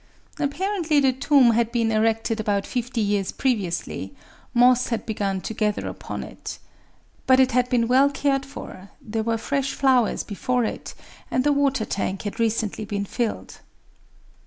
[0.39, 4.15] Apparently the tomb had been erected about fifty years previously:
[4.51, 6.57] moss had begun to gather upon it.
[7.27, 10.95] But it had been well cared for: there were fresh flowers before it;
[11.29, 13.59] and the water tank had recently been filled.